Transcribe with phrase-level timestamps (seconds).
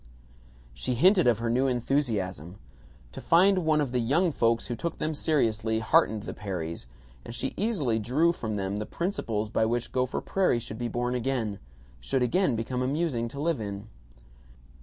[0.73, 2.57] She hinted of her new enthusiasm.
[3.11, 6.87] To find one of the "young folks" who took them seriously, heartened the Perrys,
[7.23, 11.13] and she easily drew from them the principles by which Gopher Prairie should be born
[11.13, 11.59] again
[11.99, 13.89] should again become amusing to live in.